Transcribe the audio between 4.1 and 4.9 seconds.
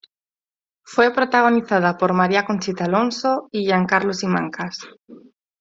Simancas.